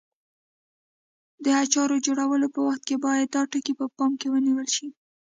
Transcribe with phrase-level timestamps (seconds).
[1.43, 4.87] د اچارو جوړولو په وخت کې باید دا ټکي په پام کې ونیول شي.